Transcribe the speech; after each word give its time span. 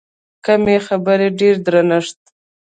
کمې 0.45 0.77
خبرې، 0.87 1.27
ډېر 1.39 1.55
درنښت. 1.65 2.19